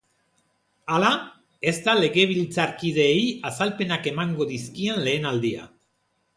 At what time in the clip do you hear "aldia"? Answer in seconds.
5.35-5.73